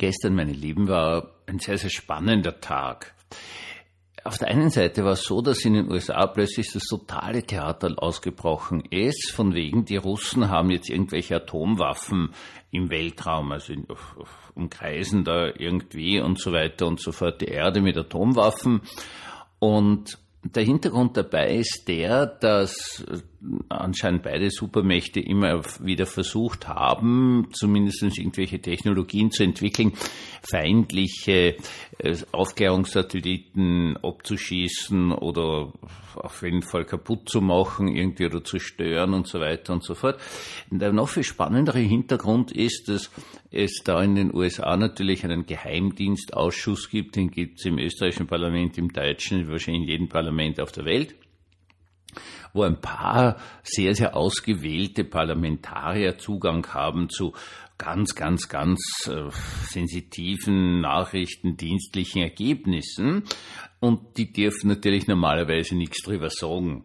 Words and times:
Gestern, 0.00 0.34
meine 0.34 0.54
Lieben, 0.54 0.88
war 0.88 1.28
ein 1.46 1.58
sehr, 1.58 1.76
sehr 1.76 1.90
spannender 1.90 2.58
Tag. 2.58 3.14
Auf 4.24 4.38
der 4.38 4.48
einen 4.48 4.70
Seite 4.70 5.04
war 5.04 5.12
es 5.12 5.24
so, 5.24 5.42
dass 5.42 5.62
in 5.66 5.74
den 5.74 5.90
USA 5.90 6.26
plötzlich 6.26 6.72
das 6.72 6.84
totale 6.84 7.42
Theater 7.42 7.92
ausgebrochen 7.98 8.82
ist, 8.88 9.30
von 9.30 9.52
wegen 9.52 9.84
die 9.84 9.98
Russen 9.98 10.48
haben 10.48 10.70
jetzt 10.70 10.88
irgendwelche 10.88 11.36
Atomwaffen 11.36 12.30
im 12.70 12.88
Weltraum, 12.88 13.52
also 13.52 13.74
in, 13.74 13.86
umkreisen 14.54 15.22
da 15.22 15.48
irgendwie 15.48 16.18
und 16.18 16.40
so 16.40 16.50
weiter 16.50 16.86
und 16.86 16.98
so 16.98 17.12
fort 17.12 17.42
die 17.42 17.48
Erde 17.48 17.82
mit 17.82 17.98
Atomwaffen. 17.98 18.80
Und 19.58 20.16
der 20.42 20.64
Hintergrund 20.64 21.18
dabei 21.18 21.56
ist 21.56 21.84
der, 21.88 22.24
dass 22.24 23.04
anscheinend 23.68 24.22
beide 24.22 24.50
Supermächte 24.50 25.20
immer 25.20 25.62
wieder 25.82 26.06
versucht 26.06 26.68
haben, 26.68 27.48
zumindest 27.52 28.02
irgendwelche 28.02 28.60
Technologien 28.60 29.30
zu 29.30 29.44
entwickeln, 29.44 29.92
feindliche 30.42 31.56
äh, 31.98 32.16
Aufklärungssatelliten 32.32 33.96
abzuschießen 34.02 35.12
oder 35.12 35.72
auf 36.16 36.42
jeden 36.42 36.62
Fall 36.62 36.84
kaputt 36.84 37.28
zu 37.28 37.40
machen, 37.40 37.88
irgendwie 37.88 38.26
oder 38.26 38.44
zu 38.44 38.58
stören 38.58 39.14
und 39.14 39.26
so 39.26 39.40
weiter 39.40 39.72
und 39.72 39.84
so 39.84 39.94
fort. 39.94 40.20
Der 40.70 40.92
noch 40.92 41.08
viel 41.08 41.24
spannendere 41.24 41.78
Hintergrund 41.78 42.52
ist, 42.52 42.88
dass 42.88 43.10
es 43.50 43.82
da 43.84 44.02
in 44.02 44.16
den 44.16 44.34
USA 44.34 44.76
natürlich 44.76 45.24
einen 45.24 45.46
Geheimdienstausschuss 45.46 46.90
gibt, 46.90 47.16
den 47.16 47.30
gibt 47.30 47.58
es 47.58 47.64
im 47.64 47.78
österreichischen 47.78 48.26
Parlament, 48.26 48.76
im 48.76 48.92
deutschen, 48.92 49.48
wahrscheinlich 49.48 49.84
in 49.84 49.88
jedem 49.88 50.08
Parlament 50.08 50.60
auf 50.60 50.72
der 50.72 50.84
Welt 50.84 51.14
wo 52.52 52.62
ein 52.62 52.80
paar 52.80 53.36
sehr, 53.62 53.94
sehr 53.94 54.16
ausgewählte 54.16 55.04
Parlamentarier 55.04 56.18
Zugang 56.18 56.66
haben 56.68 57.08
zu 57.08 57.32
ganz, 57.78 58.14
ganz, 58.14 58.48
ganz 58.48 58.80
äh, 59.06 59.30
sensitiven 59.68 60.80
nachrichtendienstlichen 60.82 62.22
Ergebnissen 62.22 63.24
und 63.80 64.18
die 64.18 64.32
dürfen 64.32 64.68
natürlich 64.68 65.06
normalerweise 65.06 65.74
nichts 65.76 66.02
drüber 66.02 66.28
sagen. 66.28 66.84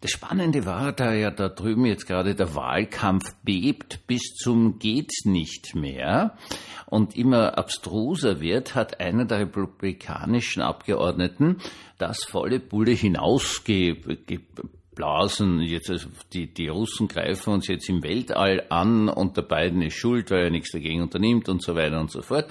Das 0.00 0.10
Spannende 0.10 0.66
war, 0.66 0.92
da 0.92 1.14
ja 1.14 1.30
da 1.30 1.48
drüben 1.48 1.86
jetzt 1.86 2.06
gerade 2.06 2.34
der 2.34 2.54
Wahlkampf 2.54 3.34
bebt 3.42 4.06
bis 4.06 4.34
zum 4.34 4.78
geht's 4.78 5.24
nicht 5.24 5.74
mehr 5.74 6.36
und 6.84 7.16
immer 7.16 7.56
abstruser 7.56 8.40
wird, 8.40 8.74
hat 8.74 9.00
einer 9.00 9.24
der 9.24 9.38
republikanischen 9.40 10.60
Abgeordneten 10.60 11.56
das 11.96 12.24
volle 12.24 12.60
Bulle 12.60 12.92
hinausgeblasen. 12.92 15.62
Jetzt, 15.62 15.90
also 15.90 16.10
die, 16.32 16.52
die 16.52 16.68
Russen 16.68 17.08
greifen 17.08 17.54
uns 17.54 17.66
jetzt 17.66 17.88
im 17.88 18.02
Weltall 18.02 18.66
an 18.68 19.08
und 19.08 19.38
der 19.38 19.42
Biden 19.42 19.80
ist 19.80 19.94
schuld, 19.94 20.30
weil 20.30 20.44
er 20.44 20.50
nichts 20.50 20.72
dagegen 20.72 21.00
unternimmt 21.00 21.48
und 21.48 21.62
so 21.62 21.74
weiter 21.74 21.98
und 21.98 22.10
so 22.10 22.20
fort. 22.20 22.50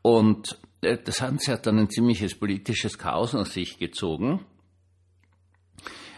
Und 0.00 0.58
äh, 0.80 0.96
das 0.96 1.18
Ganze 1.18 1.52
hat 1.52 1.66
dann 1.66 1.78
ein 1.78 1.90
ziemliches 1.90 2.34
politisches 2.34 2.96
Chaos 2.96 3.34
nach 3.34 3.44
sich 3.44 3.78
gezogen 3.78 4.40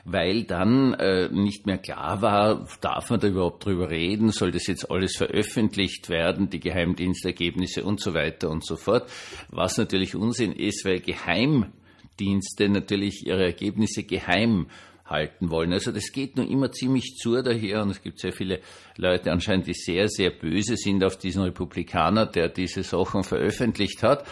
weil 0.05 0.45
dann 0.45 0.95
äh, 0.95 1.29
nicht 1.29 1.67
mehr 1.67 1.79
klar 1.79 2.23
war, 2.23 2.67
darf 2.81 3.11
man 3.11 3.21
da 3.21 3.29
überhaupt 3.29 3.65
drüber 3.65 3.91
reden, 3.91 4.31
soll 4.31 4.51
das 4.51 4.67
jetzt 4.67 4.91
alles 4.91 5.17
veröffentlicht 5.17 6.09
werden, 6.09 6.51
die 6.51 6.61
Geheimdienstergebnisse 6.61 7.85
und 7.85 8.01
so 8.01 8.15
weiter 8.15 8.51
und 8.51 8.67
so 8.67 8.77
fort, 8.77 9.09
was 9.51 9.79
natürlich 9.79 10.17
Unsinn 10.17 10.53
ist, 10.53 10.85
weil 10.85 11.01
Geheimdienste 11.01 12.69
natürlich 12.69 13.27
ihre 13.27 13.45
Ergebnisse 13.45 14.03
geheim 14.03 14.67
halten 15.07 15.51
wollen. 15.51 15.73
Also 15.73 15.93
das 15.93 16.11
geht 16.11 16.37
nur 16.37 16.49
immer 16.49 16.73
ziemlich 16.73 17.17
zu 17.17 17.41
daher 17.43 17.83
und 17.83 17.91
es 17.91 18.03
gibt 18.03 18.19
sehr 18.19 18.33
viele 18.33 18.61
Leute 18.97 19.31
anscheinend, 19.31 19.67
die 19.67 19.75
sehr, 19.75 20.09
sehr 20.09 20.31
böse 20.31 20.77
sind 20.77 21.05
auf 21.05 21.17
diesen 21.17 21.43
Republikaner, 21.43 22.27
der 22.27 22.49
diese 22.49 22.83
Sachen 22.83 23.23
veröffentlicht 23.23 24.03
hat. 24.03 24.25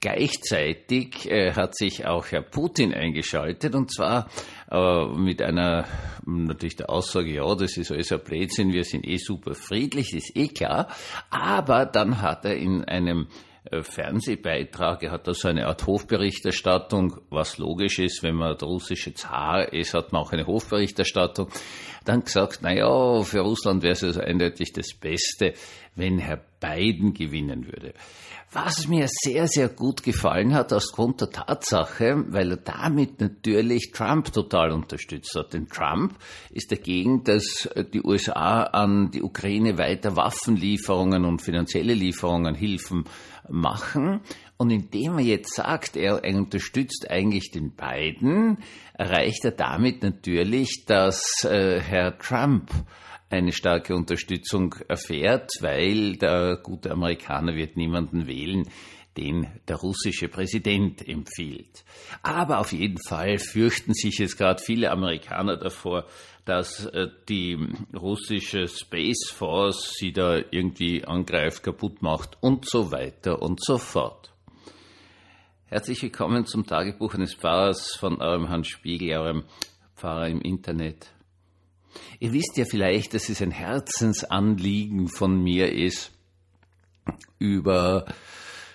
Gleichzeitig 0.00 1.30
äh, 1.30 1.52
hat 1.52 1.76
sich 1.76 2.06
auch 2.06 2.26
Herr 2.26 2.42
Putin 2.42 2.92
eingeschaltet 2.92 3.74
und 3.74 3.92
zwar 3.92 4.28
äh, 4.70 5.06
mit 5.06 5.40
einer 5.42 5.86
natürlich 6.26 6.76
der 6.76 6.90
Aussage, 6.90 7.32
ja, 7.32 7.54
das 7.54 7.76
ist 7.76 7.90
alles 7.90 8.12
ein 8.12 8.20
Blödsinn, 8.20 8.72
wir 8.72 8.84
sind 8.84 9.06
eh 9.06 9.18
super 9.18 9.54
friedlich, 9.54 10.14
ist 10.14 10.36
eh 10.36 10.48
klar. 10.48 10.88
Aber 11.30 11.86
dann 11.86 12.20
hat 12.22 12.44
er 12.44 12.56
in 12.56 12.84
einem 12.84 13.28
äh, 13.70 13.82
Fernsehbeitrag, 13.82 15.02
er 15.02 15.12
hat 15.12 15.26
da 15.26 15.34
so 15.34 15.48
eine 15.48 15.66
Art 15.66 15.86
Hofberichterstattung, 15.86 17.20
was 17.30 17.58
logisch 17.58 17.98
ist, 17.98 18.22
wenn 18.22 18.34
man 18.34 18.56
der 18.58 18.68
russische 18.68 19.14
Zar 19.14 19.72
ist, 19.72 19.94
hat 19.94 20.12
man 20.12 20.22
auch 20.22 20.32
eine 20.32 20.46
Hofberichterstattung, 20.46 21.48
dann 22.04 22.24
gesagt, 22.24 22.58
na 22.62 22.74
ja, 22.74 23.22
für 23.22 23.40
Russland 23.40 23.82
wäre 23.82 23.94
es 23.94 24.04
also 24.04 24.20
eindeutig 24.20 24.72
das 24.72 24.92
Beste, 24.94 25.54
wenn 25.94 26.18
Herr 26.18 26.40
Biden 26.60 27.14
gewinnen 27.14 27.66
würde. 27.66 27.94
Was 28.52 28.86
mir 28.86 29.08
sehr, 29.08 29.48
sehr 29.48 29.68
gut 29.68 30.04
gefallen 30.04 30.54
hat, 30.54 30.72
aus 30.72 30.92
Grund 30.92 31.20
der 31.20 31.30
Tatsache, 31.30 32.24
weil 32.28 32.52
er 32.52 32.56
damit 32.58 33.20
natürlich 33.20 33.90
Trump 33.92 34.32
total 34.32 34.70
unterstützt 34.70 35.34
hat. 35.34 35.54
Denn 35.54 35.68
Trump 35.68 36.14
ist 36.50 36.70
dagegen, 36.70 37.24
dass 37.24 37.68
die 37.92 38.00
USA 38.00 38.62
an 38.62 39.10
die 39.10 39.22
Ukraine 39.22 39.76
weiter 39.76 40.14
Waffenlieferungen 40.14 41.24
und 41.24 41.42
finanzielle 41.42 41.94
Lieferungen, 41.94 42.54
Hilfen 42.54 43.06
machen. 43.48 44.20
Und 44.56 44.70
indem 44.70 45.18
er 45.18 45.24
jetzt 45.24 45.54
sagt, 45.54 45.96
er 45.96 46.22
unterstützt 46.24 47.10
eigentlich 47.10 47.50
den 47.50 47.74
beiden, 47.74 48.58
erreicht 48.94 49.44
er 49.44 49.52
damit 49.52 50.02
natürlich, 50.02 50.84
dass 50.86 51.44
äh, 51.44 51.80
Herr 51.80 52.18
Trump 52.18 52.70
eine 53.30 53.52
starke 53.52 53.94
Unterstützung 53.94 54.74
erfährt, 54.88 55.50
weil 55.60 56.16
der 56.16 56.58
gute 56.62 56.90
Amerikaner 56.92 57.54
wird 57.54 57.76
niemanden 57.76 58.26
wählen, 58.26 58.68
den 59.16 59.46
der 59.68 59.76
russische 59.76 60.28
Präsident 60.28 61.06
empfiehlt. 61.06 61.84
Aber 62.22 62.58
auf 62.58 62.72
jeden 62.72 62.98
Fall 62.98 63.38
fürchten 63.38 63.94
sich 63.94 64.18
jetzt 64.18 64.36
gerade 64.36 64.62
viele 64.62 64.90
Amerikaner 64.90 65.56
davor, 65.56 66.06
dass 66.44 66.86
äh, 66.86 67.08
die 67.28 67.58
russische 67.94 68.68
Space 68.68 69.30
Force 69.30 69.94
sie 69.98 70.12
da 70.12 70.36
irgendwie 70.50 71.04
angreift, 71.04 71.62
kaputt 71.62 72.02
macht 72.02 72.36
und 72.40 72.68
so 72.68 72.90
weiter 72.90 73.40
und 73.40 73.64
so 73.64 73.78
fort. 73.78 74.32
Herzlich 75.66 76.02
willkommen 76.02 76.46
zum 76.46 76.66
Tagebuch 76.66 77.14
eines 77.14 77.34
Pfarrers 77.34 77.96
von 77.96 78.20
eurem 78.20 78.48
Hans 78.48 78.68
Spiegel, 78.68 79.16
eurem 79.16 79.44
Pfarrer 79.96 80.28
im 80.28 80.40
Internet. 80.40 81.10
Ihr 82.20 82.32
wisst 82.32 82.56
ja 82.56 82.64
vielleicht, 82.64 83.14
dass 83.14 83.28
es 83.28 83.40
ein 83.40 83.50
Herzensanliegen 83.50 85.08
von 85.08 85.42
mir 85.42 85.72
ist, 85.72 86.12
über 87.38 88.06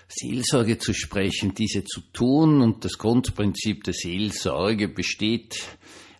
Seelsorge 0.10 0.80
zu 0.80 0.94
sprechen, 0.94 1.54
diese 1.54 1.84
zu 1.86 2.02
tun. 2.12 2.62
Und 2.62 2.84
das 2.84 2.98
Grundprinzip 2.98 3.84
der 3.84 3.94
Seelsorge 3.94 4.90
besteht 4.90 5.64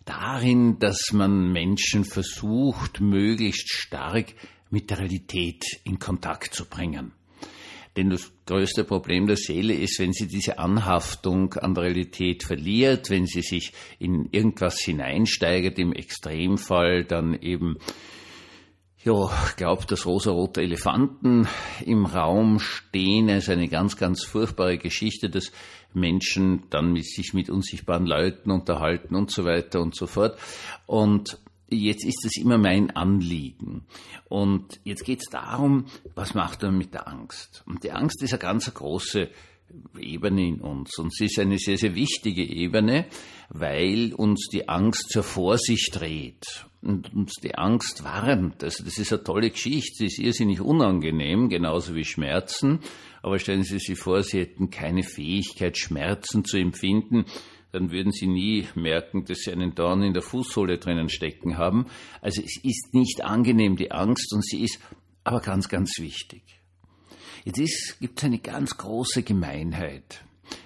darin, 0.04 0.78
dass 0.78 1.12
man 1.12 1.52
Menschen 1.52 2.04
versucht, 2.04 3.00
möglichst 3.00 3.68
stark 3.68 4.32
mit 4.70 4.90
der 4.90 5.00
Realität 5.00 5.64
in 5.84 5.98
Kontakt 5.98 6.54
zu 6.54 6.64
bringen. 6.64 7.12
Denn 7.96 8.10
das 8.10 8.30
größte 8.46 8.84
Problem 8.84 9.26
der 9.26 9.36
Seele 9.36 9.74
ist, 9.74 9.98
wenn 9.98 10.12
sie 10.12 10.28
diese 10.28 10.58
Anhaftung 10.58 11.54
an 11.54 11.74
der 11.74 11.84
Realität 11.84 12.44
verliert, 12.44 13.10
wenn 13.10 13.26
sie 13.26 13.42
sich 13.42 13.72
in 13.98 14.28
irgendwas 14.30 14.78
hineinsteigert, 14.80 15.76
im 15.78 15.92
Extremfall 15.92 17.04
dann 17.04 17.34
eben 17.34 17.78
ja, 19.02 19.30
glaubt, 19.56 19.90
dass 19.90 20.04
rosarote 20.06 20.62
Elefanten 20.62 21.48
im 21.84 22.04
Raum 22.04 22.58
stehen. 22.58 23.28
Ist 23.28 23.48
eine 23.48 23.68
ganz, 23.68 23.96
ganz 23.96 24.24
furchtbare 24.24 24.78
Geschichte, 24.78 25.30
dass 25.30 25.52
Menschen 25.94 26.64
dann 26.70 26.92
mit 26.92 27.06
sich 27.06 27.32
mit 27.32 27.48
unsichtbaren 27.48 28.06
Leuten 28.06 28.50
unterhalten 28.50 29.14
und 29.14 29.30
so 29.30 29.44
weiter 29.44 29.80
und 29.80 29.94
so 29.94 30.06
fort. 30.06 30.38
Und 30.86 31.38
Jetzt 31.72 32.04
ist 32.04 32.24
es 32.24 32.36
immer 32.36 32.58
mein 32.58 32.90
Anliegen. 32.90 33.86
Und 34.28 34.80
jetzt 34.82 35.04
geht 35.04 35.20
es 35.20 35.30
darum, 35.30 35.86
was 36.16 36.34
macht 36.34 36.62
man 36.62 36.76
mit 36.76 36.94
der 36.94 37.06
Angst? 37.06 37.62
Und 37.64 37.84
die 37.84 37.92
Angst 37.92 38.20
ist 38.24 38.32
eine 38.32 38.40
ganz 38.40 38.74
große 38.74 39.28
Ebene 39.98 40.48
in 40.48 40.60
uns. 40.60 40.98
Und 40.98 41.14
sie 41.14 41.26
ist 41.26 41.38
eine 41.38 41.58
sehr, 41.58 41.76
sehr 41.76 41.94
wichtige 41.94 42.44
Ebene, 42.44 43.06
weil 43.48 44.14
uns 44.14 44.48
die 44.52 44.68
Angst 44.68 45.10
zur 45.10 45.22
Vorsicht 45.22 45.90
dreht 45.98 46.66
und 46.82 47.12
uns 47.14 47.34
die 47.42 47.54
Angst 47.54 48.04
warnt. 48.04 48.62
Also 48.64 48.84
das 48.84 48.98
ist 48.98 49.12
eine 49.12 49.24
tolle 49.24 49.50
Geschichte, 49.50 49.96
sie 49.96 50.04
ist 50.06 50.18
irrsinnig 50.18 50.60
unangenehm, 50.60 51.48
genauso 51.48 51.94
wie 51.94 52.04
Schmerzen. 52.04 52.80
Aber 53.22 53.38
stellen 53.38 53.64
Sie 53.64 53.78
sich 53.78 53.98
vor, 53.98 54.22
Sie 54.22 54.40
hätten 54.40 54.70
keine 54.70 55.02
Fähigkeit, 55.02 55.76
Schmerzen 55.76 56.44
zu 56.44 56.56
empfinden 56.56 57.26
dann 57.72 57.90
würden 57.90 58.12
Sie 58.12 58.26
nie 58.26 58.66
merken, 58.74 59.24
dass 59.24 59.38
Sie 59.38 59.52
einen 59.52 59.74
Dorn 59.74 60.02
in 60.02 60.12
der 60.12 60.22
Fußsohle 60.22 60.78
drinnen 60.78 61.08
stecken 61.08 61.56
haben. 61.56 61.86
Also 62.20 62.42
es 62.42 62.56
ist 62.62 62.92
nicht 62.92 63.22
angenehm, 63.22 63.76
die 63.76 63.92
Angst, 63.92 64.32
und 64.32 64.44
sie 64.44 64.62
ist 64.62 64.80
aber 65.24 65.40
ganz, 65.40 65.68
ganz 65.68 65.98
wichtig. 65.98 66.59
Jetzt 67.44 68.00
gibt 68.00 68.18
es 68.18 68.24
eine 68.24 68.38
ganz 68.38 68.76
große 68.76 69.22
Gemeinheit, 69.22 70.22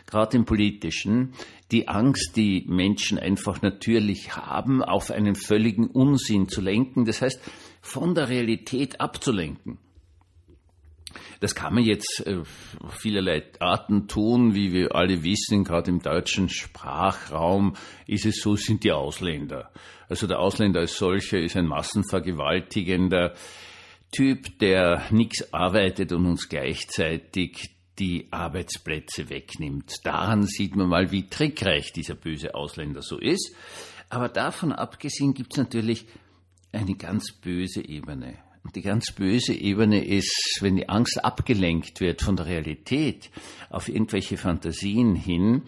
gerade 0.06 0.37
im 0.37 0.44
politischen, 0.44 1.35
die 1.71 1.88
Angst, 1.88 2.37
die 2.37 2.65
Menschen 2.69 3.19
einfach 3.19 3.62
natürlich 3.62 4.37
haben, 4.37 4.82
auf 4.82 5.11
einen 5.11 5.35
völligen 5.35 5.88
Unsinn 5.88 6.49
zu 6.49 6.61
lenken, 6.61 7.05
das 7.05 7.23
heißt, 7.23 7.41
von 7.81 8.15
der 8.15 8.29
Realität 8.29 9.00
abzulenken. 9.00 9.79
Das 11.41 11.55
kann 11.55 11.75
man 11.75 11.85
jetzt 11.85 12.23
äh, 12.26 12.38
auf 12.81 12.94
vielerlei 12.94 13.43
Arten 13.61 14.09
tun, 14.09 14.55
wie 14.55 14.73
wir 14.73 14.94
alle 14.94 15.23
wissen, 15.25 15.65
gerade 15.65 15.91
im 15.91 16.00
deutschen 16.00 16.49
Sprachraum 16.49 17.76
ist 18.06 18.25
es 18.25 18.41
so, 18.41 18.56
sind 18.56 18.82
die 18.82 18.93
Ausländer. 18.93 19.71
Also 20.09 20.26
der 20.26 20.38
Ausländer 20.38 20.81
als 20.81 20.97
solcher 20.97 21.38
ist 21.38 21.56
ein 21.56 21.67
massenvergewaltigender 21.67 23.35
Typ, 24.14 24.61
der 24.61 25.02
nichts 25.11 25.52
arbeitet 25.52 26.12
und 26.12 26.26
uns 26.26 26.49
gleichzeitig 26.49 27.75
die 27.99 28.28
Arbeitsplätze 28.31 29.28
wegnimmt. 29.28 29.93
Daran 30.05 30.46
sieht 30.46 30.76
man 30.76 30.88
mal, 30.88 31.11
wie 31.11 31.28
trickreich 31.28 31.93
dieser 31.93 32.14
böse 32.14 32.55
Ausländer 32.55 33.02
so 33.02 33.19
ist. 33.19 33.52
Aber 34.11 34.28
davon 34.28 34.70
abgesehen 34.70 35.34
gibt 35.34 35.55
es 35.55 35.58
natürlich 35.58 36.06
eine 36.70 36.94
ganz 36.94 37.32
böse 37.32 37.84
Ebene. 37.84 38.38
Und 38.62 38.76
die 38.76 38.82
ganz 38.82 39.11
böse 39.11 39.52
Ebene 39.52 40.05
ist, 40.05 40.58
wenn 40.61 40.76
die 40.76 40.88
Angst 40.88 41.25
abgelenkt 41.25 42.00
wird 42.00 42.22
von 42.22 42.37
der 42.37 42.46
Realität 42.46 43.32
auf 43.69 43.88
irgendwelche 43.88 44.37
Fantasien 44.37 45.16
hin, 45.16 45.62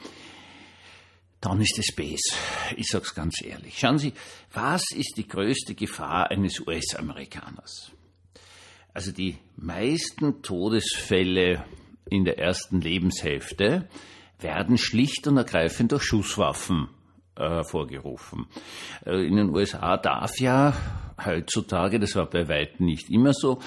dann 1.41 1.61
ist 1.61 1.81
es 1.81 1.93
Base. 1.97 2.37
Ich 2.77 2.87
sag's 2.87 3.13
ganz 3.13 3.43
ehrlich. 3.43 3.77
Schauen 3.77 3.99
Sie, 3.99 4.13
was 4.53 4.85
ist 4.95 5.15
die 5.17 5.27
größte 5.27 5.75
Gefahr 5.75 6.31
eines 6.31 6.61
US-Amerikaners? 6.61 7.91
Also 8.97 9.13
die 9.13 9.37
meisten 9.59 10.41
Todesfälle 10.41 11.63
in 12.09 12.25
der 12.25 12.39
ersten 12.39 12.81
Lebenshälfte 12.81 13.91
werden 14.41 14.79
schlicht 14.79 15.27
und 15.27 15.37
ergreifend 15.37 15.93
durch 15.93 16.05
Schusswaffen 16.05 16.89
hervorgerufen. 17.37 18.47
Äh, 19.05 19.27
in 19.27 19.37
den 19.37 19.55
USA 19.55 19.99
darf 19.99 20.41
ja 20.41 20.75
heutzutage, 21.23 22.01
das 22.01 22.17
war 22.17 22.25
bei 22.25 22.49
weitem 22.49 22.87
nicht 22.87 23.11
immer 23.11 23.35
so, 23.35 23.59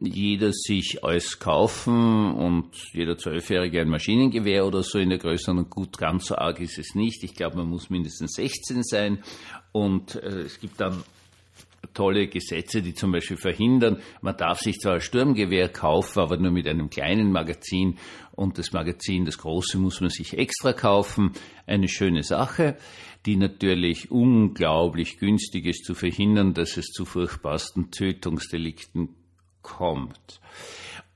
jeder 0.00 0.50
sich 0.50 1.04
alles 1.04 1.38
kaufen 1.38 2.32
und 2.32 2.70
jeder 2.94 3.18
Zwölfjährige 3.18 3.82
ein 3.82 3.88
Maschinengewehr 3.90 4.64
oder 4.64 4.82
so 4.82 4.98
in 4.98 5.10
der 5.10 5.18
Größe. 5.18 5.50
Und 5.50 5.68
gut, 5.68 5.98
ganz 5.98 6.28
so 6.28 6.36
arg 6.36 6.58
ist 6.58 6.78
es 6.78 6.94
nicht. 6.94 7.22
Ich 7.22 7.34
glaube, 7.34 7.58
man 7.58 7.68
muss 7.68 7.90
mindestens 7.90 8.32
16 8.32 8.82
sein. 8.82 9.22
Und 9.72 10.14
äh, 10.14 10.40
es 10.40 10.58
gibt 10.58 10.80
dann 10.80 11.04
tolle 11.94 12.28
Gesetze, 12.28 12.82
die 12.82 12.94
zum 12.94 13.12
Beispiel 13.12 13.36
verhindern, 13.36 14.00
man 14.20 14.36
darf 14.36 14.60
sich 14.60 14.78
zwar 14.78 14.94
ein 14.94 15.00
Sturmgewehr 15.00 15.68
kaufen, 15.68 16.20
aber 16.20 16.36
nur 16.36 16.50
mit 16.50 16.66
einem 16.66 16.90
kleinen 16.90 17.32
Magazin 17.32 17.98
und 18.32 18.58
das 18.58 18.72
Magazin, 18.72 19.24
das 19.24 19.38
große, 19.38 19.78
muss 19.78 20.00
man 20.00 20.10
sich 20.10 20.36
extra 20.38 20.72
kaufen. 20.72 21.32
Eine 21.66 21.88
schöne 21.88 22.22
Sache, 22.22 22.76
die 23.26 23.36
natürlich 23.36 24.10
unglaublich 24.10 25.18
günstig 25.18 25.66
ist 25.66 25.84
zu 25.84 25.94
verhindern, 25.94 26.54
dass 26.54 26.76
es 26.76 26.86
zu 26.86 27.04
furchtbarsten 27.04 27.90
Tötungsdelikten 27.90 29.10
kommt. 29.62 30.40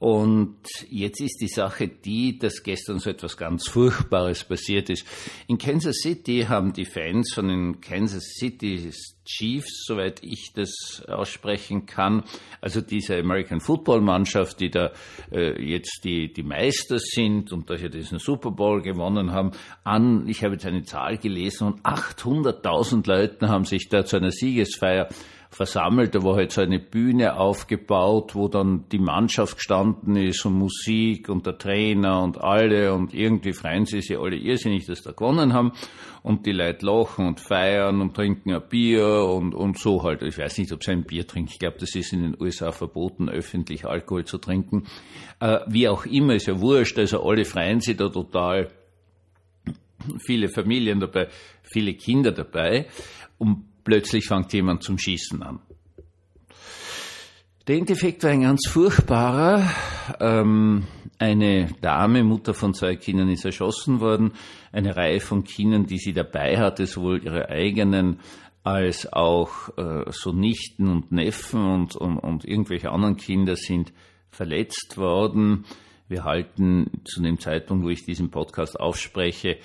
Und 0.05 0.59
jetzt 0.91 1.23
ist 1.23 1.41
die 1.41 1.49
Sache 1.49 1.89
die, 1.89 2.39
dass 2.39 2.63
gestern 2.63 2.99
so 2.99 3.09
etwas 3.09 3.39
ganz 3.39 3.67
Furchtbares 3.69 4.45
passiert 4.45 4.91
ist. 4.91 5.07
In 5.47 5.57
Kansas 5.57 5.97
City 6.03 6.45
haben 6.47 6.75
die 6.75 6.85
Fans 6.85 7.33
von 7.33 7.49
den 7.49 7.81
Kansas 7.81 8.35
City 8.39 8.91
Chiefs, 9.25 9.87
soweit 9.87 10.23
ich 10.23 10.53
das 10.55 11.03
aussprechen 11.09 11.87
kann, 11.87 12.25
also 12.61 12.83
diese 12.83 13.17
American 13.17 13.61
Football 13.61 14.03
Mannschaft, 14.03 14.61
die 14.61 14.69
da 14.69 14.93
äh, 15.33 15.59
jetzt 15.63 16.01
die, 16.05 16.31
die 16.31 16.43
Meister 16.43 16.99
sind 16.99 17.51
und 17.51 17.71
daher 17.71 17.89
diesen 17.89 18.19
Super 18.19 18.51
Bowl 18.51 18.83
gewonnen 18.83 19.33
haben, 19.33 19.53
an, 19.85 20.29
ich 20.29 20.45
habe 20.45 20.53
jetzt 20.53 20.67
eine 20.67 20.83
Zahl 20.83 21.17
gelesen, 21.17 21.69
und 21.69 21.81
800.000 21.81 23.09
Leuten 23.09 23.49
haben 23.49 23.65
sich 23.65 23.89
da 23.89 24.05
zu 24.05 24.17
einer 24.17 24.33
Siegesfeier 24.33 25.09
versammelt. 25.55 26.15
Da 26.15 26.23
war 26.25 26.35
halt 26.37 26.51
so 26.51 26.61
eine 26.61 26.81
Bühne 26.81 27.37
aufgebaut, 27.37 28.35
wo 28.35 28.49
dann 28.49 28.87
die 28.91 28.99
Mannschaft 28.99 29.57
gestanden 29.57 30.17
ist 30.17 30.45
und 30.45 30.55
Musik 30.55 31.29
und 31.29 31.47
der 31.47 31.59
Trainer 31.59 32.23
und 32.23 32.43
alle 32.43 32.93
und 32.93 33.15
irgendwie 33.15 33.53
freuen 33.53 33.87
sie 33.87 34.01
sich 34.01 34.19
alle 34.19 34.37
irrsinnig, 34.37 34.87
dass 34.87 35.03
da 35.03 35.13
gewonnen 35.13 35.53
haben 35.53 35.73
und 36.23 36.47
die 36.47 36.53
Leute 36.53 36.85
lachen 36.87 37.27
und 37.27 37.39
feiern 37.39 38.01
und 38.01 38.15
trinken 38.15 38.53
ein 38.53 38.63
Bier 38.69 39.25
und, 39.25 39.55
und 39.55 39.79
so 39.79 40.03
halt. 40.03 40.23
Ich 40.23 40.39
weiß 40.39 40.59
nicht, 40.59 40.73
ob 40.73 40.83
sie 40.83 40.91
ein 40.91 41.05
Bier 41.05 41.27
trinken. 41.27 41.51
Ich 41.53 41.59
glaube, 41.59 41.77
das 41.79 41.95
ist 41.95 42.13
in 42.13 42.23
den 42.23 42.41
USA 42.41 42.73
verboten, 42.73 43.29
öffentlich 43.29 43.85
Alkohol 43.85 44.25
zu 44.25 44.39
trinken. 44.39 44.85
Äh, 45.39 45.61
wie 45.69 45.89
auch 45.89 46.05
immer, 46.07 46.35
ist 46.35 46.47
ja 46.47 46.61
wurscht. 46.61 46.99
Also 46.99 47.23
alle 47.23 47.45
freuen 47.45 47.81
sich 47.81 47.97
da 47.97 48.09
total. 48.09 48.71
Viele 50.27 50.49
Familien 50.49 50.99
dabei, 51.01 51.29
viele 51.63 51.95
Kinder 51.95 52.33
dabei. 52.33 52.89
Und 53.39 53.74
plötzlich 53.85 54.27
fängt 54.27 54.53
jemand 54.53 54.83
zum 54.83 54.99
Schießen 54.99 55.43
an. 55.43 55.61
Der 57.67 57.77
Endeffekt 57.77 58.23
war 58.25 58.31
ein 58.31 58.43
ganz 58.43 58.67
furchtbarer. 58.69 59.67
Ähm, 60.21 60.85
eine 61.19 61.69
Dame, 61.81 62.23
Mutter 62.23 62.53
von 62.53 62.75
zwei 62.75 62.97
Kindern, 62.97 63.31
ist 63.31 63.45
erschossen 63.45 64.01
worden. 64.01 64.33
Eine 64.73 64.97
Reihe 64.97 65.21
von 65.21 65.45
Kindern, 65.45 65.87
die 65.87 65.99
sie 65.99 66.13
dabei 66.13 66.59
hatte, 66.59 66.87
sowohl 66.87 67.25
ihre 67.25 67.49
eigenen 67.49 68.21
als 68.65 69.11
auch 69.13 69.77
äh, 69.77 70.11
so 70.11 70.33
Nichten 70.33 70.89
und 70.89 71.13
Neffen 71.13 71.65
und, 71.65 71.97
und, 71.97 72.19
und 72.19 72.45
irgendwelche 72.45 72.91
anderen 72.91 73.17
Kinder 73.17 73.57
sind 73.57 73.93
verletzt 74.31 74.97
worden. 74.97 75.65
Wir 76.09 76.25
halten 76.25 76.91
zu 77.05 77.23
dem 77.23 77.39
Zeitpunkt, 77.39 77.85
wo 77.85 77.91
ich 77.91 78.05
diesen 78.05 78.31
Podcast 78.31 78.79
aufspreche, 78.81 79.59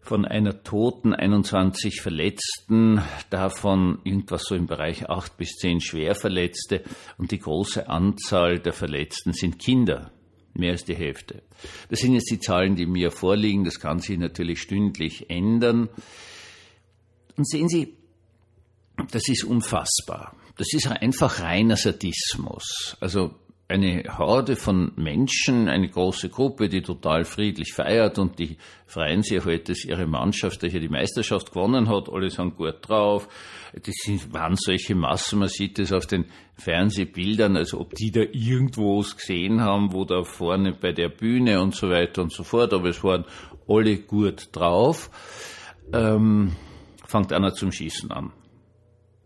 von 0.00 0.24
einer 0.24 0.62
Toten, 0.62 1.14
21 1.14 2.00
Verletzten, 2.00 3.02
davon 3.28 3.98
irgendwas 4.04 4.44
so 4.44 4.54
im 4.54 4.66
Bereich 4.66 5.08
8 5.08 5.36
bis 5.36 5.56
10 5.56 5.80
Schwerverletzte 5.80 6.82
und 7.18 7.30
die 7.30 7.38
große 7.38 7.88
Anzahl 7.88 8.58
der 8.58 8.72
Verletzten 8.72 9.32
sind 9.32 9.58
Kinder, 9.58 10.10
mehr 10.54 10.72
als 10.72 10.84
die 10.84 10.96
Hälfte. 10.96 11.42
Das 11.90 12.00
sind 12.00 12.14
jetzt 12.14 12.30
die 12.30 12.40
Zahlen, 12.40 12.76
die 12.76 12.86
mir 12.86 13.10
vorliegen, 13.10 13.64
das 13.64 13.78
kann 13.78 13.98
sich 14.00 14.18
natürlich 14.18 14.60
stündlich 14.60 15.30
ändern. 15.30 15.88
Und 17.36 17.48
sehen 17.48 17.68
Sie, 17.68 17.96
das 19.10 19.28
ist 19.28 19.44
unfassbar. 19.44 20.34
Das 20.56 20.72
ist 20.72 20.88
einfach 20.88 21.40
reiner 21.40 21.76
Sadismus. 21.76 22.96
Also 23.00 23.34
eine 23.70 24.02
Horde 24.18 24.56
von 24.56 24.92
Menschen, 24.96 25.68
eine 25.68 25.88
große 25.88 26.28
Gruppe, 26.28 26.68
die 26.68 26.82
total 26.82 27.24
friedlich 27.24 27.72
feiert 27.72 28.18
und 28.18 28.38
die 28.38 28.56
freuen 28.86 29.22
sich 29.22 29.44
heute, 29.44 29.72
dass 29.72 29.84
ihre 29.84 30.06
Mannschaft, 30.06 30.62
die 30.62 30.70
hier 30.70 30.80
die 30.80 30.88
Meisterschaft 30.88 31.52
gewonnen 31.52 31.88
hat, 31.88 32.08
alle 32.08 32.30
sind 32.30 32.56
gut 32.56 32.76
drauf. 32.82 33.28
Das 33.72 33.94
sind, 34.02 34.32
waren 34.32 34.56
solche 34.56 34.96
Massen, 34.96 35.38
man 35.38 35.48
sieht 35.48 35.78
das 35.78 35.92
auf 35.92 36.06
den 36.06 36.26
Fernsehbildern, 36.56 37.56
also 37.56 37.80
ob 37.80 37.94
die 37.94 38.10
da 38.10 38.22
irgendwo 38.32 38.98
was 38.98 39.16
gesehen 39.16 39.60
haben, 39.60 39.92
wo 39.92 40.04
da 40.04 40.24
vorne 40.24 40.72
bei 40.72 40.92
der 40.92 41.08
Bühne 41.08 41.62
und 41.62 41.74
so 41.74 41.88
weiter 41.88 42.22
und 42.22 42.32
so 42.32 42.42
fort, 42.42 42.74
aber 42.74 42.88
es 42.88 43.04
waren 43.04 43.24
alle 43.68 43.98
gut 43.98 44.48
drauf. 44.50 45.10
Ähm, 45.92 46.56
fängt 47.06 47.32
einer 47.32 47.54
zum 47.54 47.70
Schießen 47.70 48.10
an. 48.10 48.32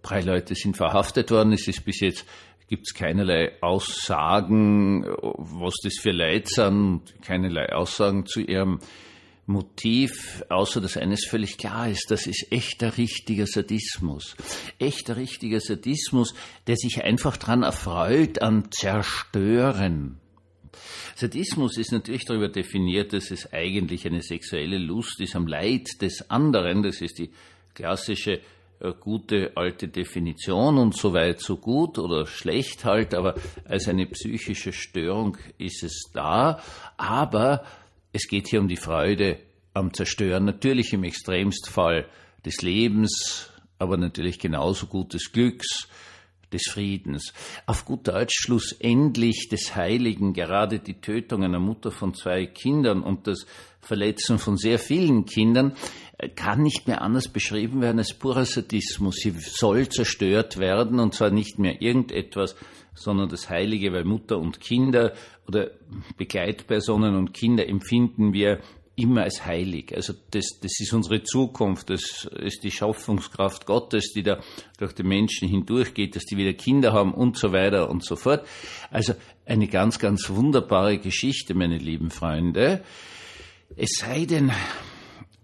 Drei 0.02 0.20
Leute 0.20 0.54
sind 0.54 0.76
verhaftet 0.76 1.30
worden, 1.30 1.54
es 1.54 1.66
ist 1.66 1.82
bis 1.84 2.00
jetzt 2.00 2.26
gibt 2.68 2.86
es 2.86 2.94
keinerlei 2.94 3.52
Aussagen, 3.60 5.04
was 5.04 5.74
das 5.82 5.94
für 6.00 6.12
Leute 6.12 6.46
sind, 6.46 7.02
keinerlei 7.22 7.72
Aussagen 7.72 8.26
zu 8.26 8.40
ihrem 8.40 8.80
Motiv, 9.46 10.42
außer 10.48 10.80
dass 10.80 10.96
eines 10.96 11.26
völlig 11.26 11.58
klar 11.58 11.90
ist, 11.90 12.10
das 12.10 12.26
ist 12.26 12.50
echter 12.50 12.96
richtiger 12.96 13.46
Sadismus. 13.46 14.36
Echter 14.78 15.16
richtiger 15.16 15.60
Sadismus, 15.60 16.34
der 16.66 16.76
sich 16.76 17.04
einfach 17.04 17.36
daran 17.36 17.62
erfreut 17.62 18.40
an 18.40 18.70
Zerstören. 18.70 20.18
Sadismus 21.14 21.76
ist 21.76 21.92
natürlich 21.92 22.24
darüber 22.24 22.48
definiert, 22.48 23.12
dass 23.12 23.30
es 23.30 23.52
eigentlich 23.52 24.06
eine 24.06 24.22
sexuelle 24.22 24.78
Lust 24.78 25.20
ist 25.20 25.36
am 25.36 25.46
Leid 25.46 26.00
des 26.00 26.30
anderen. 26.30 26.82
Das 26.82 27.00
ist 27.02 27.18
die 27.18 27.30
klassische 27.74 28.40
gute 28.92 29.52
alte 29.56 29.88
Definition 29.88 30.78
und 30.78 30.96
so 30.96 31.12
weit 31.12 31.40
so 31.40 31.56
gut 31.56 31.98
oder 31.98 32.26
schlecht 32.26 32.84
halt, 32.84 33.14
aber 33.14 33.34
als 33.64 33.88
eine 33.88 34.06
psychische 34.06 34.72
Störung 34.72 35.36
ist 35.58 35.82
es 35.82 36.10
da. 36.12 36.60
Aber 36.96 37.64
es 38.12 38.28
geht 38.28 38.48
hier 38.48 38.60
um 38.60 38.68
die 38.68 38.76
Freude 38.76 39.38
am 39.72 39.92
Zerstören, 39.92 40.44
natürlich 40.44 40.92
im 40.92 41.04
Extremstfall 41.04 42.06
des 42.44 42.62
Lebens, 42.62 43.50
aber 43.78 43.96
natürlich 43.96 44.38
genauso 44.38 44.86
gut 44.86 45.14
des 45.14 45.32
Glücks, 45.32 45.88
des 46.54 46.62
Friedens. 46.70 47.34
Auf 47.66 47.84
gut 47.84 48.08
Deutsch 48.08 48.34
schlussendlich 48.38 49.48
des 49.50 49.76
Heiligen, 49.76 50.32
gerade 50.32 50.78
die 50.78 51.00
Tötung 51.00 51.44
einer 51.44 51.60
Mutter 51.60 51.90
von 51.90 52.14
zwei 52.14 52.46
Kindern 52.46 53.02
und 53.02 53.26
das 53.26 53.44
Verletzen 53.80 54.38
von 54.38 54.56
sehr 54.56 54.78
vielen 54.78 55.26
Kindern 55.26 55.76
äh, 56.16 56.30
kann 56.30 56.62
nicht 56.62 56.86
mehr 56.88 57.02
anders 57.02 57.28
beschrieben 57.28 57.82
werden 57.82 57.98
als 57.98 58.14
purer 58.14 58.46
Sadismus. 58.46 59.16
Sie 59.16 59.34
soll 59.38 59.88
zerstört 59.88 60.58
werden 60.58 61.00
und 61.00 61.14
zwar 61.14 61.30
nicht 61.30 61.58
mehr 61.58 61.82
irgendetwas, 61.82 62.56
sondern 62.94 63.28
das 63.28 63.50
Heilige, 63.50 63.92
weil 63.92 64.04
Mutter 64.04 64.38
und 64.38 64.60
Kinder 64.60 65.12
oder 65.46 65.70
Begleitpersonen 66.16 67.16
und 67.16 67.34
Kinder 67.34 67.68
empfinden 67.68 68.32
wir 68.32 68.60
immer 68.96 69.22
als 69.22 69.44
heilig. 69.44 69.94
Also 69.94 70.14
das, 70.30 70.60
das 70.60 70.78
ist 70.78 70.92
unsere 70.92 71.22
Zukunft, 71.22 71.90
das 71.90 72.28
ist 72.38 72.62
die 72.62 72.70
Schaffungskraft 72.70 73.66
Gottes, 73.66 74.12
die 74.14 74.22
da 74.22 74.40
durch 74.78 74.92
die 74.92 75.02
Menschen 75.02 75.48
hindurchgeht, 75.48 76.14
dass 76.14 76.24
die 76.24 76.36
wieder 76.36 76.52
Kinder 76.52 76.92
haben 76.92 77.12
und 77.12 77.36
so 77.36 77.52
weiter 77.52 77.90
und 77.90 78.04
so 78.04 78.16
fort. 78.16 78.46
Also 78.90 79.14
eine 79.46 79.66
ganz, 79.66 79.98
ganz 79.98 80.30
wunderbare 80.30 80.98
Geschichte, 80.98 81.54
meine 81.54 81.78
lieben 81.78 82.10
Freunde. 82.10 82.84
Es 83.76 83.90
sei 83.98 84.26
denn, 84.26 84.52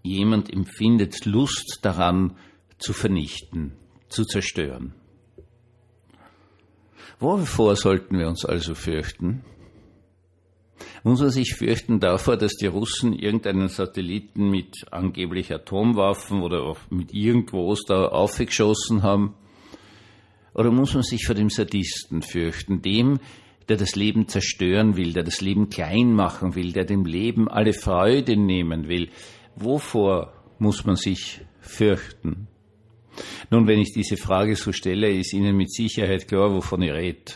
jemand 0.03 0.51
empfindet 0.51 1.25
Lust 1.25 1.79
daran 1.81 2.37
zu 2.77 2.93
vernichten, 2.93 3.73
zu 4.07 4.25
zerstören. 4.25 4.93
Wovor 7.19 7.75
sollten 7.75 8.17
wir 8.17 8.27
uns 8.27 8.45
also 8.45 8.73
fürchten? 8.73 9.43
Muss 11.03 11.19
man 11.19 11.31
sich 11.31 11.55
fürchten 11.55 11.99
davor, 11.99 12.37
dass 12.37 12.53
die 12.53 12.67
Russen 12.67 13.13
irgendeinen 13.13 13.69
Satelliten 13.69 14.51
mit 14.51 14.85
angeblich 14.91 15.51
Atomwaffen 15.51 16.43
oder 16.43 16.75
mit 16.91 17.11
irgendwas 17.13 17.79
da 17.87 18.05
aufgeschossen 18.05 19.01
haben? 19.01 19.33
Oder 20.53 20.71
muss 20.71 20.93
man 20.93 21.01
sich 21.01 21.25
vor 21.25 21.33
dem 21.33 21.49
Sadisten 21.49 22.21
fürchten, 22.21 22.81
dem, 22.83 23.19
der 23.67 23.77
das 23.77 23.95
Leben 23.95 24.27
zerstören 24.27 24.95
will, 24.95 25.13
der 25.13 25.23
das 25.23 25.41
Leben 25.41 25.69
klein 25.69 26.13
machen 26.13 26.55
will, 26.55 26.71
der 26.71 26.85
dem 26.85 27.05
Leben 27.05 27.47
alle 27.49 27.73
Freude 27.73 28.37
nehmen 28.37 28.87
will? 28.87 29.09
Wovor 29.55 30.33
muss 30.59 30.85
man 30.85 30.97
sich 30.97 31.41
fürchten? 31.61 32.47
Nun, 33.49 33.67
wenn 33.67 33.79
ich 33.79 33.91
diese 33.91 34.17
Frage 34.17 34.55
so 34.55 34.71
stelle, 34.71 35.11
ist 35.11 35.33
Ihnen 35.33 35.57
mit 35.57 35.73
Sicherheit 35.73 36.27
klar, 36.27 36.53
wovon 36.53 36.81
ich 36.83 36.91
rede. 36.91 37.33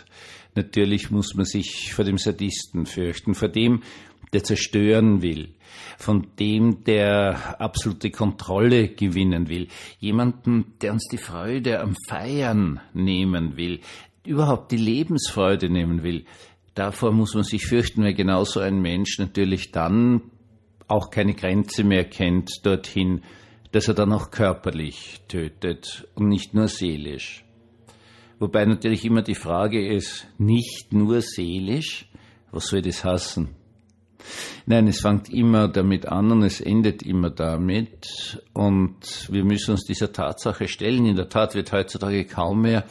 Natürlich 0.55 1.12
muss 1.12 1.35
man 1.35 1.45
sich 1.45 1.93
vor 1.93 2.05
dem 2.05 2.17
Sadisten 2.17 2.85
fürchten, 2.85 3.35
vor 3.35 3.50
dem, 3.50 3.83
der 4.33 4.43
zerstören 4.43 5.21
will, 5.21 5.50
von 5.97 6.27
dem, 6.39 6.83
der 6.83 7.62
absolute 7.62 8.09
Kontrolle 8.09 8.89
gewinnen 8.89 9.50
will, 9.50 9.67
jemanden, 10.00 10.74
der 10.81 10.93
uns 10.93 11.07
die 11.12 11.17
Freude 11.17 11.79
am 11.79 11.95
Feiern 12.07 12.79
nehmen 12.93 13.57
will, 13.57 13.81
überhaupt 14.25 14.71
die 14.71 14.77
Lebensfreude 14.77 15.69
nehmen 15.69 16.03
will. 16.03 16.25
Davor 16.74 17.12
muss 17.12 17.33
man 17.33 17.43
sich 17.43 17.65
fürchten, 17.65 18.03
weil 18.03 18.13
genauso 18.13 18.59
ein 18.59 18.81
Mensch 18.81 19.19
natürlich 19.19 19.71
dann 19.71 20.21
auch 20.88 21.09
keine 21.09 21.33
Grenze 21.33 21.83
mehr 21.83 22.03
kennt 22.03 22.51
dorthin, 22.63 23.21
dass 23.71 23.88
er 23.88 23.93
dann 23.93 24.12
auch 24.12 24.31
körperlich 24.31 25.21
tötet 25.27 26.07
und 26.15 26.27
nicht 26.27 26.53
nur 26.53 26.67
seelisch. 26.67 27.44
Wobei 28.39 28.65
natürlich 28.65 29.06
immer 29.06 29.22
die 29.22 29.36
Frage 29.36 29.88
ist, 29.88 30.27
nicht 30.38 30.92
nur 30.92 31.22
seelisch, 31.22 32.10
was 32.51 32.68
soll 32.68 32.82
das 32.82 33.04
hassen? 33.04 33.56
Nein, 34.65 34.88
es 34.88 35.01
fängt 35.01 35.30
immer 35.30 35.68
damit 35.68 36.08
an 36.08 36.32
und 36.32 36.44
es 36.44 36.60
endet 36.60 37.04
immer 37.04 37.30
damit. 37.30 38.42
Und 38.54 39.27
wir 39.32 39.44
müssen 39.44 39.72
uns 39.72 39.84
dieser 39.84 40.12
Tatsache 40.12 40.68
stellen. 40.68 41.06
In 41.06 41.15
der 41.15 41.30
Tat 41.30 41.54
wird 41.54 41.72
heutzutage 41.72 42.25
kaum 42.25 42.62
mehr 42.62 42.86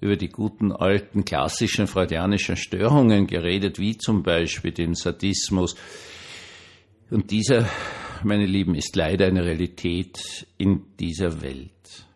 über 0.00 0.16
die 0.16 0.28
guten 0.28 0.72
alten 0.72 1.24
klassischen 1.24 1.86
freudianischen 1.86 2.56
Störungen 2.56 3.26
geredet, 3.26 3.78
wie 3.78 3.98
zum 3.98 4.22
Beispiel 4.22 4.72
den 4.72 4.94
Sadismus. 4.94 5.74
Und 7.10 7.30
dieser 7.30 7.68
meine 8.24 8.46
Lieben, 8.46 8.74
ist 8.74 8.96
leider 8.96 9.26
eine 9.26 9.44
Realität 9.44 10.46
in 10.58 10.82
dieser 10.98 11.42
Welt. 11.42 12.06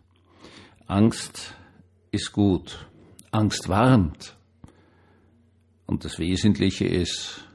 Angst 0.86 1.54
ist 2.14 2.32
gut. 2.32 2.88
Angst 3.32 3.68
warnt. 3.68 4.36
Und 5.86 6.04
das 6.04 6.18
Wesentliche 6.18 6.86
ist, 6.86 7.46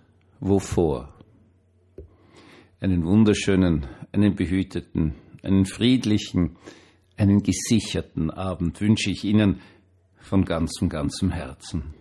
wovor? 0.41 1.15
Einen 2.81 3.05
wunderschönen, 3.05 3.87
einen 4.11 4.35
behüteten, 4.35 5.15
einen 5.43 5.65
friedlichen, 5.65 6.57
einen 7.15 7.41
gesicherten 7.41 8.29
Abend 8.29 8.79
wünsche 8.81 9.09
ich 9.09 9.23
Ihnen 9.23 9.61
von 10.17 10.43
ganzem, 10.43 10.89
ganzem 10.89 11.31
Herzen. 11.31 11.93